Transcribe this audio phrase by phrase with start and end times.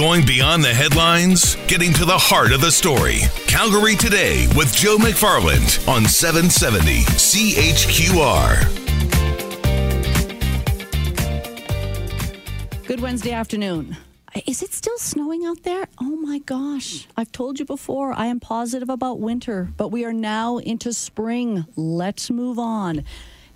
[0.00, 3.18] Going beyond the headlines, getting to the heart of the story.
[3.46, 8.64] Calgary Today with Joe McFarland on 770 CHQR.
[12.86, 13.98] Good Wednesday afternoon.
[14.46, 15.86] Is it still snowing out there?
[16.00, 17.06] Oh my gosh.
[17.18, 21.66] I've told you before, I am positive about winter, but we are now into spring.
[21.76, 23.04] Let's move on.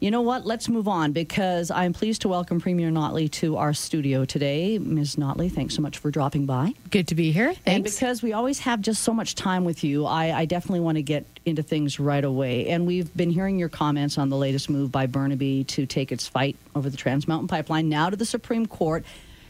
[0.05, 0.45] You know what?
[0.45, 4.79] Let's move on because I'm pleased to welcome Premier Notley to our studio today.
[4.79, 5.17] Ms.
[5.17, 6.75] Notley, thanks so much for dropping by.
[6.91, 7.55] Good to be here.
[7.55, 7.63] Thanks.
[7.65, 10.97] And because we always have just so much time with you, I, I definitely want
[10.97, 12.69] to get into things right away.
[12.69, 16.29] And we've been hearing your comments on the latest move by Burnaby to take its
[16.29, 19.07] fight over the Trans Mountain Pipeline now to the Supreme Court.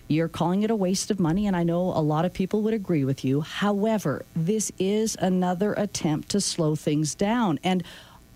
[0.06, 2.74] You're calling it a waste of money, and I know a lot of people would
[2.74, 3.40] agree with you.
[3.40, 7.58] However, this is another attempt to slow things down.
[7.64, 7.82] And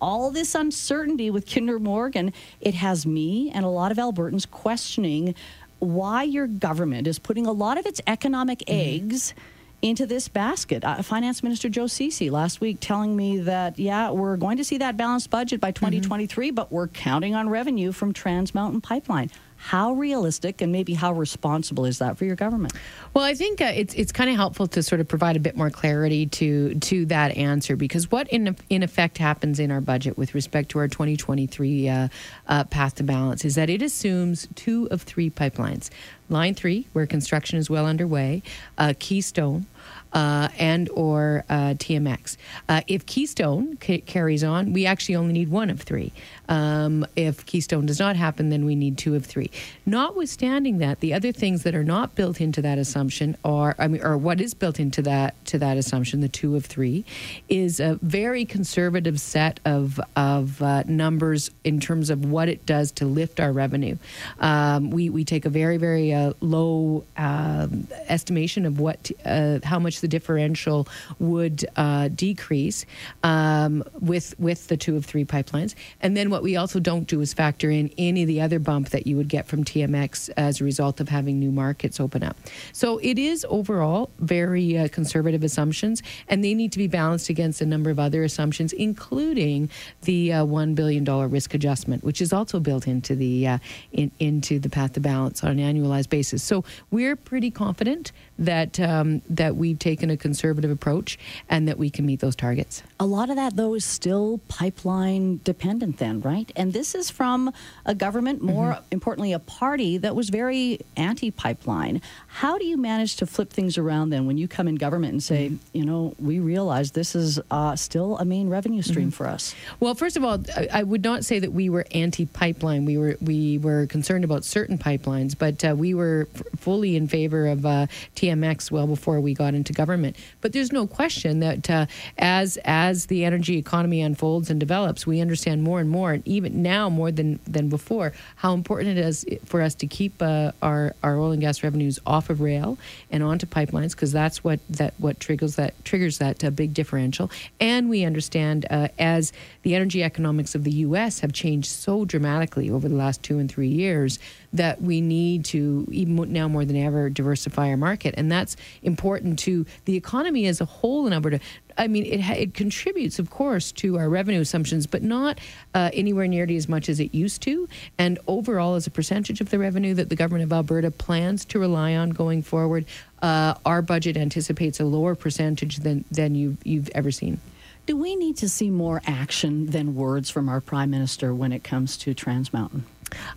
[0.01, 5.35] all this uncertainty with Kinder Morgan, it has me and a lot of Albertans questioning
[5.79, 9.05] why your government is putting a lot of its economic mm-hmm.
[9.05, 9.33] eggs
[9.81, 10.83] into this basket.
[10.83, 14.77] Uh, Finance Minister Joe Ceci last week telling me that, yeah, we're going to see
[14.77, 16.55] that balanced budget by 2023, mm-hmm.
[16.55, 19.29] but we're counting on revenue from Trans Mountain Pipeline.
[19.61, 22.73] How realistic and maybe how responsible is that for your government?
[23.13, 25.57] Well, I think uh, it's it's kind of helpful to sort of provide a bit
[25.57, 30.17] more clarity to to that answer because what in in effect happens in our budget
[30.17, 32.07] with respect to our 2023 uh,
[32.47, 35.89] uh, path to balance is that it assumes two of three pipelines.
[36.29, 38.41] Line three, where construction is well underway,
[38.77, 39.65] uh, Keystone,
[40.13, 42.37] uh, and or uh, TMX.
[42.67, 46.11] Uh, if Keystone c- carries on, we actually only need one of three.
[46.47, 49.51] Um, if Keystone does not happen, then we need two of three.
[49.85, 54.03] Notwithstanding that, the other things that are not built into that assumption are, I mean,
[54.03, 57.05] or what is built into that to that assumption, the two of three,
[57.47, 62.91] is a very conservative set of of uh, numbers in terms of what it does
[62.93, 63.97] to lift our revenue.
[64.39, 69.83] Um, we we take a very very uh, low um, estimation of what uh, how
[69.83, 70.85] much the differential
[71.19, 72.85] would uh, decrease
[73.23, 77.21] um, with with the two of three pipelines, and then what we also don't do
[77.21, 80.59] is factor in any of the other bump that you would get from TMX as
[80.59, 82.35] a result of having new markets open up.
[82.73, 87.61] So it is overall very uh, conservative assumptions, and they need to be balanced against
[87.61, 89.69] a number of other assumptions, including
[90.01, 93.57] the uh, one billion dollar risk adjustment, which is also built into the uh,
[93.93, 96.43] in, into the path to balance on an annualized basis.
[96.43, 101.91] So we're pretty confident that um, that we've taken a conservative approach and that we
[101.91, 102.81] can meet those targets.
[102.99, 106.51] A lot of that, though, is still pipeline dependent, then, right?
[106.55, 107.53] And this is from
[107.85, 108.83] a government, more mm-hmm.
[108.91, 112.01] importantly, a party that was very anti-pipeline.
[112.27, 115.21] How do you manage to flip things around then when you come in government and
[115.21, 115.77] say, mm-hmm.
[115.77, 119.23] you know, we realize this is uh, still a main revenue stream mm-hmm.
[119.23, 119.53] for us?
[119.79, 120.39] Well, first of all,
[120.73, 122.85] I would not say that we were anti-pipeline.
[122.85, 127.07] We were we were concerned about certain pipelines, but uh, we were f- fully in
[127.07, 130.15] favor of uh, TMX well before we got into government.
[130.41, 131.85] But there's no question that uh,
[132.17, 136.61] as as the energy economy unfolds and develops, we understand more and more, and even
[136.61, 140.95] now more than than before, how important it is for us to keep uh, our
[141.03, 142.77] our oil and gas revenues off of rail
[143.11, 147.31] and onto pipelines because that's what that what triggers that triggers that uh, big differential.
[147.59, 149.33] And we understand uh, as
[149.63, 151.19] the energy economics of the U.S.
[151.19, 154.19] have changed so dramatically over the last two and three years
[154.53, 158.15] that we need to even now more than ever diversify our market.
[158.17, 161.39] And that's important to the economy as a whole in Alberta.
[161.77, 165.39] I mean it it contributes of course to our revenue assumptions but not
[165.73, 167.67] uh, anywhere nearly as much as it used to.
[167.97, 171.59] And overall as a percentage of the revenue that the government of Alberta plans to
[171.59, 172.85] rely on going forward
[173.21, 177.39] uh, our budget anticipates a lower percentage than than you've, you've ever seen.
[177.85, 181.63] Do we need to see more action than words from our prime minister when it
[181.63, 182.85] comes to Trans Mountain?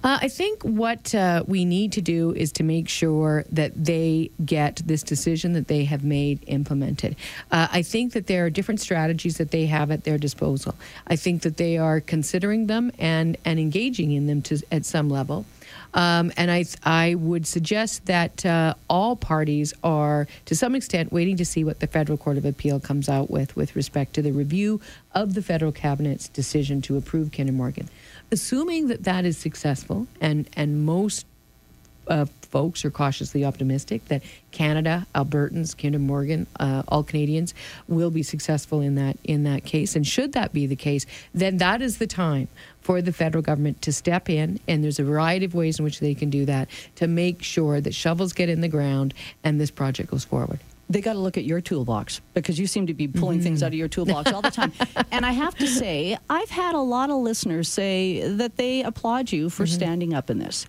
[0.04, 4.30] Uh, I think what uh, we need to do is to make sure that they
[4.44, 7.16] get this decision that they have made implemented.
[7.50, 10.74] Uh, I think that there are different strategies that they have at their disposal.
[11.06, 15.08] I think that they are considering them and, and engaging in them to, at some
[15.08, 15.46] level.
[15.94, 21.36] Um, and I, I would suggest that uh, all parties are, to some extent, waiting
[21.36, 24.32] to see what the Federal Court of Appeal comes out with with respect to the
[24.32, 24.80] review
[25.14, 27.88] of the federal cabinet's decision to approve Kinder Morgan.
[28.30, 31.26] Assuming that that is successful, and and most
[32.08, 37.54] uh, folks are cautiously optimistic that Canada, Albertans, Kinder Morgan, uh, all Canadians
[37.88, 39.96] will be successful in that in that case.
[39.96, 42.48] And should that be the case, then that is the time
[42.80, 44.60] for the federal government to step in.
[44.68, 47.80] And there's a variety of ways in which they can do that to make sure
[47.80, 50.60] that shovels get in the ground and this project goes forward
[50.92, 53.44] they got to look at your toolbox because you seem to be pulling mm-hmm.
[53.44, 54.72] things out of your toolbox all the time.
[55.10, 59.32] and I have to say, I've had a lot of listeners say that they applaud
[59.32, 59.74] you for mm-hmm.
[59.74, 60.66] standing up in this.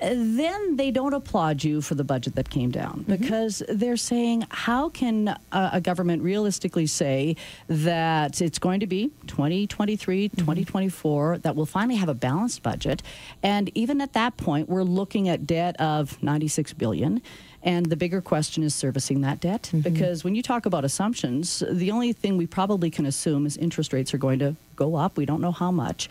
[0.00, 3.16] Then they don't applaud you for the budget that came down mm-hmm.
[3.16, 7.36] because they're saying, how can a, a government realistically say
[7.68, 10.36] that it's going to be 2023, mm-hmm.
[10.36, 13.02] 2024, that we'll finally have a balanced budget?
[13.42, 17.22] And even at that point, we're looking at debt of 96 billion.
[17.62, 19.62] And the bigger question is servicing that debt.
[19.62, 19.80] Mm-hmm.
[19.80, 23.92] Because when you talk about assumptions, the only thing we probably can assume is interest
[23.92, 25.16] rates are going to go up.
[25.16, 26.10] We don't know how much.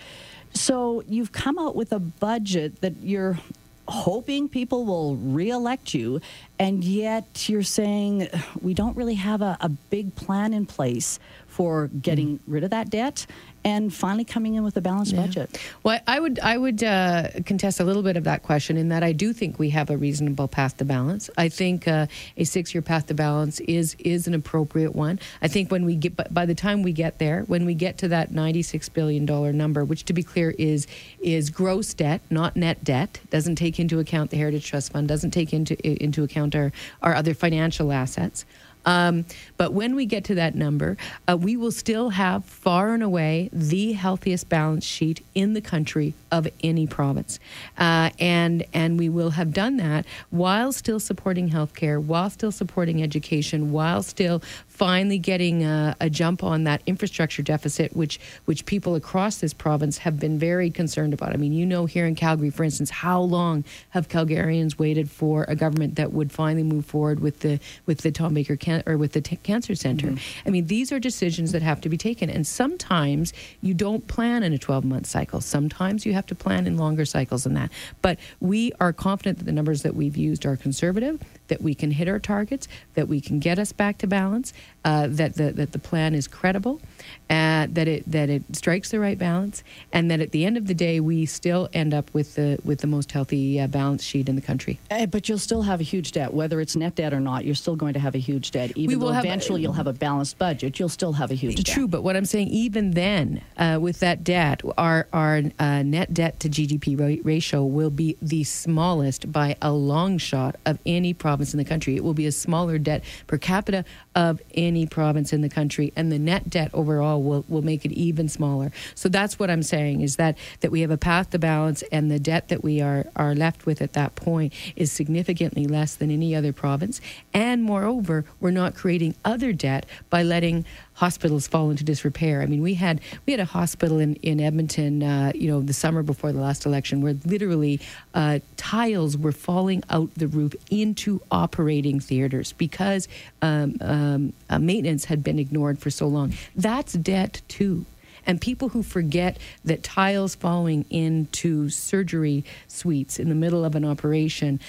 [0.53, 3.39] So you've come out with a budget that you're
[3.87, 6.21] hoping people will reelect you,
[6.59, 8.29] and yet you're saying
[8.61, 12.89] we don't really have a, a big plan in place for getting rid of that
[12.89, 13.27] debt
[13.65, 15.57] and finally coming in with a balanced budget.
[15.83, 19.03] Well, I would I would uh, contest a little bit of that question in that
[19.03, 21.29] I do think we have a reasonable path to balance.
[21.37, 25.19] I think uh, a six year path to balance is is an appropriate one.
[25.41, 28.07] I think when we get by the time we get there, when we get to
[28.09, 30.87] that ninety six billion dollar number, which to be clear is
[31.21, 35.31] is gross debt, not net debt, doesn't take into account the Heritage Trust Fund, doesn't
[35.31, 38.45] take into into account our our other financial assets.
[38.85, 39.25] Um,
[39.57, 40.97] but when we get to that number,
[41.27, 46.13] uh, we will still have far and away the healthiest balance sheet in the country
[46.31, 47.39] of any province,
[47.77, 53.01] uh, and and we will have done that while still supporting healthcare, while still supporting
[53.01, 54.41] education, while still
[54.73, 59.99] finally getting a, a, jump on that infrastructure deficit, which which people across this province
[59.99, 61.31] have been very concerned about.
[61.31, 65.45] I mean, you know, here in Calgary, for instance, how long have Calgarians waited for
[65.47, 68.97] a government that would finally move forward with the with the Tom Baker can- or
[68.97, 70.07] with the t- cancer center?
[70.07, 70.47] Mm-hmm.
[70.47, 73.31] I mean, these are decisions that have to be taken, and sometimes
[73.61, 75.39] you don't plan in a 12 month cycle.
[75.39, 77.69] Sometimes you have to plan in longer cycles than that.
[78.01, 81.21] But we are confident that the numbers that we've used are conservative
[81.53, 84.53] that we can hit our targets, that we can get us back to balance,
[84.83, 86.81] uh, that the that the plan is credible,
[87.29, 90.65] uh, that it that it strikes the right balance, and that at the end of
[90.65, 94.27] the day we still end up with the with the most healthy uh, balance sheet
[94.27, 94.79] in the country.
[94.89, 97.45] Uh, but you'll still have a huge debt, whether it's net debt or not.
[97.45, 99.93] You're still going to have a huge debt, even though eventually a, you'll have a
[99.93, 100.79] balanced budget.
[100.79, 101.75] You'll still have a huge true, debt.
[101.75, 106.15] True, but what I'm saying, even then, uh, with that debt, our our uh, net
[106.15, 111.13] debt to GDP ratio will be the smallest by a long shot of any
[111.43, 111.95] province in the country.
[111.97, 113.83] It will be a smaller debt per capita
[114.15, 117.91] of any province in the country, and the net debt overall will, will make it
[117.91, 118.71] even smaller.
[118.95, 122.09] So that's what I'm saying is that that we have a path to balance, and
[122.09, 126.09] the debt that we are are left with at that point is significantly less than
[126.11, 127.01] any other province.
[127.33, 130.63] And moreover, we're not creating other debt by letting
[130.93, 132.41] hospitals fall into disrepair.
[132.41, 135.73] I mean, we had we had a hospital in in Edmonton, uh, you know, the
[135.73, 137.79] summer before the last election, where literally
[138.13, 143.07] uh, tiles were falling out the roof into operating theaters because
[143.41, 146.33] um, um, uh, maintenance had been ignored for so long.
[146.55, 147.85] That's debt too.
[148.25, 153.83] And people who forget that tiles falling into surgery suites in the middle of an
[153.83, 154.59] operation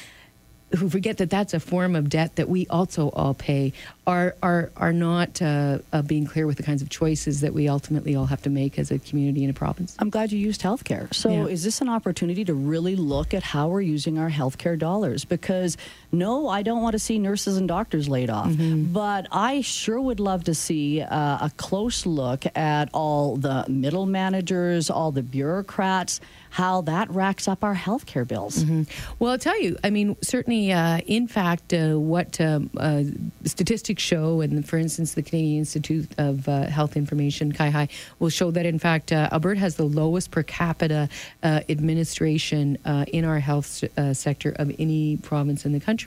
[0.76, 3.72] who forget that that's a form of debt that we also all pay
[4.06, 7.68] are are are not uh, uh, being clear with the kinds of choices that we
[7.68, 9.96] ultimately all have to make as a community in a province.
[9.98, 11.12] I'm glad you used healthcare.
[11.14, 11.46] So, yeah.
[11.46, 15.24] is this an opportunity to really look at how we're using our healthcare dollars?
[15.24, 15.76] Because
[16.14, 18.92] no, I don't want to see nurses and doctors laid off, mm-hmm.
[18.92, 24.06] but I sure would love to see uh, a close look at all the middle
[24.06, 26.20] managers, all the bureaucrats
[26.54, 28.62] how that racks up our healthcare bills.
[28.62, 28.82] Mm-hmm.
[29.18, 33.02] Well, I'll tell you, I mean, certainly, uh, in fact, uh, what um, uh,
[33.44, 38.52] statistics show, and for instance, the Canadian Institute of uh, Health Information, CIHI, will show
[38.52, 41.08] that, in fact, uh, Alberta has the lowest per capita
[41.42, 46.03] uh, administration in our health sector of any province in the country.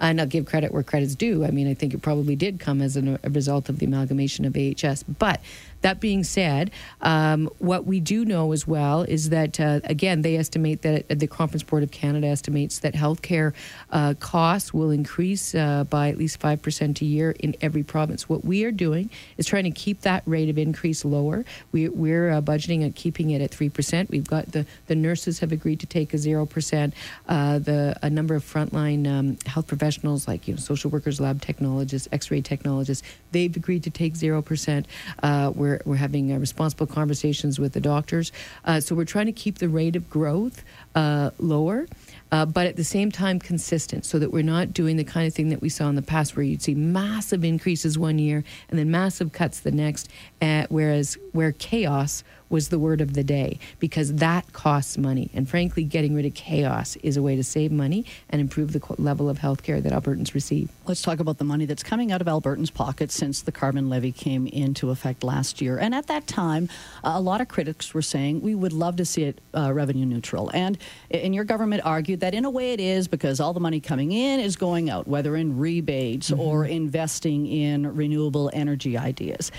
[0.00, 1.44] And I'll uh, give credit where credit's due.
[1.44, 4.56] I mean, I think it probably did come as a result of the amalgamation of
[4.56, 5.02] AHS.
[5.04, 5.40] But
[5.86, 10.36] that being said, um, what we do know as well is that, uh, again, they
[10.36, 13.54] estimate that the Conference Board of Canada estimates that healthcare
[13.92, 18.28] uh, costs will increase uh, by at least 5% a year in every province.
[18.28, 21.44] What we are doing is trying to keep that rate of increase lower.
[21.70, 24.08] We, are uh, budgeting at keeping it at 3%.
[24.10, 26.92] We've got the, the nurses have agreed to take a 0%.
[27.28, 31.40] Uh, the, a number of frontline um, health professionals like you know, social workers, lab
[31.40, 34.84] technologists, x-ray technologists, they've agreed to take 0%.
[35.22, 38.32] Uh, we're we're, having uh, responsible conversations with the doctors.
[38.64, 40.62] Uh, so we're trying to keep the rate of growth
[40.94, 41.86] uh, lower.
[42.32, 45.34] Uh, but at the same time consistent so that we're not doing the kind of
[45.34, 48.78] thing that we saw in the past where you'd see massive increases one year and
[48.78, 50.08] then massive cuts the next
[50.42, 55.30] uh, whereas where chaos was the word of the day because that costs money.
[55.34, 58.82] And frankly, getting rid of chaos is a way to save money and improve the
[58.98, 60.70] level of health care that Albertans receive.
[60.86, 64.12] Let's talk about the money that's coming out of Albertans' pockets since the carbon levy
[64.12, 65.78] came into effect last year.
[65.78, 66.68] And at that time,
[67.02, 70.50] a lot of critics were saying we would love to see it uh, revenue neutral.
[70.54, 70.78] And,
[71.10, 74.12] and your government argued that in a way it is because all the money coming
[74.12, 76.40] in is going out, whether in rebates mm-hmm.
[76.40, 79.50] or investing in renewable energy ideas.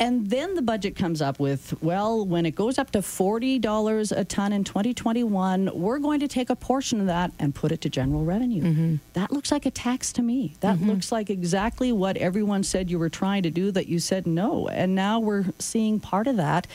[0.00, 4.24] And then the budget comes up with, well, when it goes up to $40 a
[4.24, 7.88] ton in 2021, we're going to take a portion of that and put it to
[7.88, 8.62] general revenue.
[8.62, 8.96] Mm-hmm.
[9.12, 10.56] That looks like a tax to me.
[10.60, 10.90] That mm-hmm.
[10.90, 14.68] looks like exactly what everyone said you were trying to do that you said no.
[14.68, 16.66] And now we're seeing part of that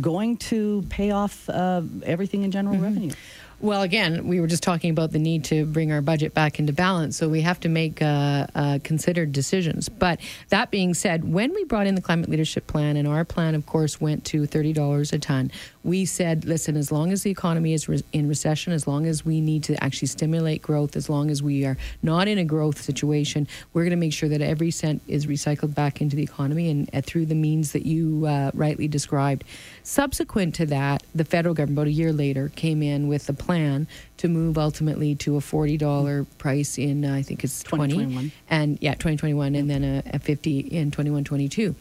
[0.00, 2.84] going to pay off uh, everything in general mm-hmm.
[2.84, 3.12] revenue.
[3.58, 6.74] Well, again, we were just talking about the need to bring our budget back into
[6.74, 9.88] balance, so we have to make uh, uh, considered decisions.
[9.88, 10.20] But
[10.50, 13.64] that being said, when we brought in the climate leadership plan, and our plan, of
[13.64, 15.50] course, went to thirty dollars a ton,
[15.86, 19.24] we said, listen, as long as the economy is re- in recession, as long as
[19.24, 22.82] we need to actually stimulate growth, as long as we are not in a growth
[22.82, 26.70] situation, we're going to make sure that every cent is recycled back into the economy
[26.70, 29.44] and uh, through the means that you uh, rightly described.
[29.84, 33.86] Subsequent to that, the federal government, about a year later, came in with a plan
[34.18, 38.32] to move ultimately to a $40 price in, uh, I think it's 20.
[38.48, 41.74] And yeah, 2021, and then a, a 50 in 21 22.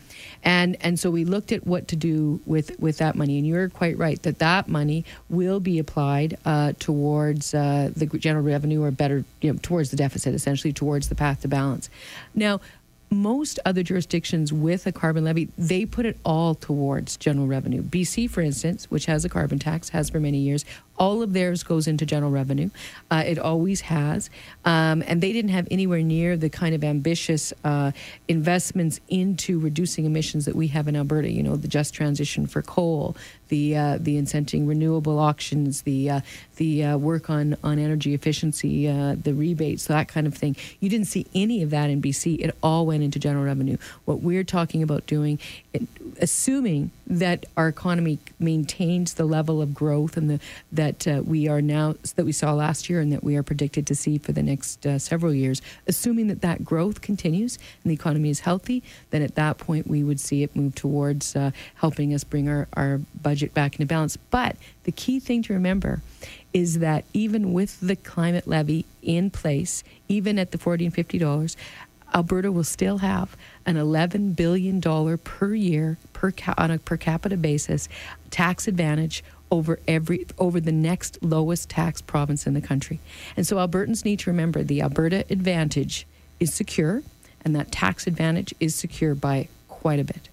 [0.44, 3.38] And, and so we looked at what to do with, with that money.
[3.38, 8.44] And you're quite right that that money will be applied uh, towards uh, the general
[8.44, 11.90] revenue or better, you know, towards the deficit, essentially towards the path to balance.
[12.34, 12.60] Now,
[13.10, 17.82] most other jurisdictions with a carbon levy, they put it all towards general revenue.
[17.82, 20.66] BC, for instance, which has a carbon tax, has for many years,
[20.98, 22.70] all of theirs goes into general revenue.
[23.12, 24.30] Uh, it always has.
[24.64, 27.92] Um, and they didn't have anywhere near the kind of ambitious uh,
[28.28, 31.30] investments into reducing emissions that we have in Alberta.
[31.30, 33.16] You know, the just transition for coal,
[33.50, 36.22] the uh, the incenting renewable auctions, the uh,
[36.56, 40.56] the uh, work on, on energy efficiency, uh, the rebates, that kind of thing.
[40.80, 42.40] You didn't see any of that in BC.
[42.40, 43.78] It all went into general revenue.
[44.06, 45.40] What we're talking about doing,
[46.20, 50.40] assuming that our economy maintains the level of growth and the
[50.86, 53.88] that uh, we are now that we saw last year and that we are predicted
[53.88, 57.96] to see for the next uh, several years, assuming that that growth continues and the
[57.96, 62.14] economy is healthy, then at that point we would see it move towards uh, helping
[62.14, 64.16] us bring our, our budget back into balance.
[64.18, 66.02] But the key thing to remember
[66.54, 71.18] is that even with the climate levy in place, even at the 40 and 50
[71.18, 71.58] dollars,
[72.14, 74.80] Alberta will still have an $11 billion
[75.18, 77.90] per year per ca- on a per capita basis
[78.30, 79.24] tax advantage
[79.56, 83.00] over every over the next lowest tax province in the country.
[83.36, 86.06] And so Albertans need to remember the Alberta advantage
[86.40, 87.02] is secure
[87.44, 90.30] and that tax advantage is secure by quite a bit.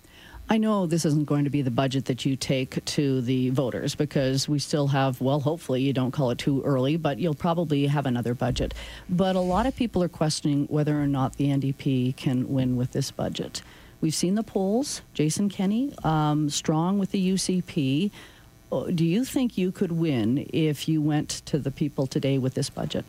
[0.50, 3.95] I know this isn't going to be the budget that you take to the voters
[3.95, 7.87] because we still have, well, hopefully you don't call it too early, but you'll probably
[7.87, 8.75] have another budget.
[9.09, 12.93] But a lot of people are questioning whether or not the NDP can win with
[12.93, 13.62] this budget.
[14.02, 15.00] We've seen the polls.
[15.14, 18.11] Jason Kenney, um, strong with the UCP.
[18.73, 22.71] Do you think you could win if you went to the people today with this
[22.71, 23.05] budget?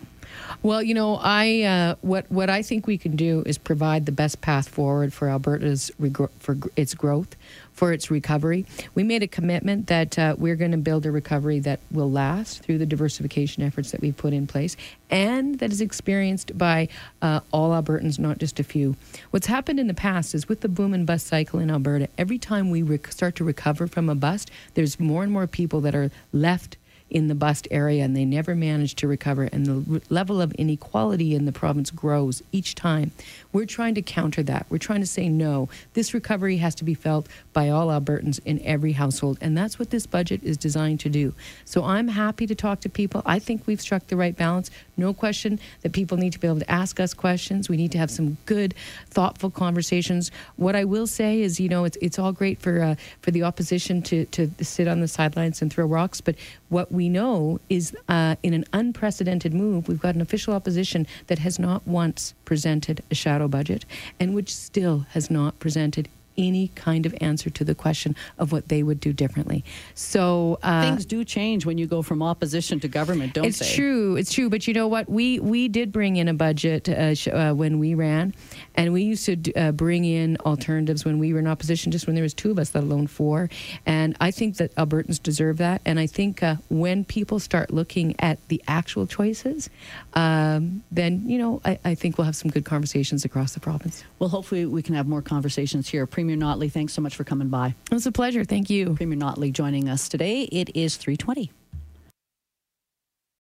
[0.61, 4.11] Well, you know, I uh, what what I think we can do is provide the
[4.11, 5.91] best path forward for Alberta's
[6.39, 7.35] for its growth,
[7.73, 8.65] for its recovery.
[8.95, 12.63] We made a commitment that uh, we're going to build a recovery that will last
[12.63, 14.77] through the diversification efforts that we've put in place,
[15.09, 16.87] and that is experienced by
[17.21, 18.95] uh, all Albertans, not just a few.
[19.31, 22.37] What's happened in the past is with the boom and bust cycle in Alberta, every
[22.37, 25.95] time we rec- start to recover from a bust, there's more and more people that
[25.95, 26.77] are left
[27.13, 29.43] in the bust area and they never manage to recover.
[29.43, 33.11] And the level of inequality in the province grows each time.
[33.53, 34.65] We're trying to counter that.
[34.69, 35.69] We're trying to say no.
[35.93, 39.37] This recovery has to be felt by all Albertans in every household.
[39.41, 41.33] And that's what this budget is designed to do.
[41.65, 43.21] So I'm happy to talk to people.
[43.25, 44.71] I think we've struck the right balance.
[44.97, 47.69] No question that people need to be able to ask us questions.
[47.69, 48.73] We need to have some good,
[49.09, 50.31] thoughtful conversations.
[50.55, 53.43] What I will say is, you know, it's, it's all great for, uh, for the
[53.43, 56.21] opposition to, to sit on the sidelines and throw rocks.
[56.21, 56.35] But
[56.73, 61.37] what we know is uh, in an unprecedented move, we've got an official opposition that
[61.39, 63.85] has not once presented a shadow budget
[64.19, 68.67] and which still has not presented any kind of answer to the question of what
[68.69, 69.63] they would do differently.
[69.93, 73.65] So uh, things do change when you go from opposition to government, don't it's they?
[73.65, 74.15] It's true.
[74.15, 74.49] It's true.
[74.49, 75.09] But you know what?
[75.09, 78.33] We we did bring in a budget uh, sh- uh, when we ran,
[78.75, 82.15] and we used to uh, bring in alternatives when we were in opposition, just when
[82.15, 83.49] there was two of us, let alone four.
[83.85, 85.81] And I think that Albertans deserve that.
[85.85, 89.69] And I think uh, when people start looking at the actual choices,
[90.13, 94.03] um, then you know I, I, think we'll have some good conversations across the province.
[94.19, 96.05] Well, hopefully we can have more conversations here.
[96.23, 97.75] Premier Notley, thanks so much for coming by.
[97.91, 98.45] It was a pleasure.
[98.45, 98.93] Thank you.
[98.93, 100.43] Premier Notley joining us today.
[100.43, 101.51] It is 320.